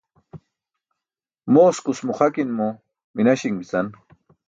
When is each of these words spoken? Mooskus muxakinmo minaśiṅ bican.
Mooskus 1.53 1.99
muxakinmo 2.07 2.67
minaśiṅ 3.15 3.53
bican. 3.59 3.87